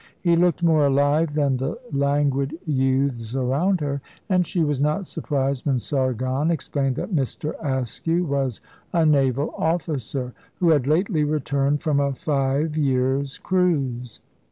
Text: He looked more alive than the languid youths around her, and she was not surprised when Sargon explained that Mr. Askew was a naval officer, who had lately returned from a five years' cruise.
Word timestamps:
He 0.19 0.35
looked 0.35 0.63
more 0.63 0.87
alive 0.87 1.35
than 1.35 1.57
the 1.57 1.77
languid 1.91 2.57
youths 2.65 3.35
around 3.35 3.81
her, 3.81 4.01
and 4.27 4.47
she 4.47 4.63
was 4.63 4.81
not 4.81 5.05
surprised 5.05 5.63
when 5.67 5.77
Sargon 5.77 6.49
explained 6.49 6.95
that 6.95 7.15
Mr. 7.15 7.53
Askew 7.63 8.25
was 8.25 8.61
a 8.93 9.05
naval 9.05 9.53
officer, 9.55 10.33
who 10.55 10.69
had 10.71 10.87
lately 10.87 11.23
returned 11.23 11.83
from 11.83 11.99
a 11.99 12.15
five 12.15 12.75
years' 12.75 13.37
cruise. 13.37 14.21